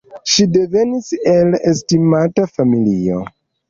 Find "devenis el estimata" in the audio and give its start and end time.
0.55-2.51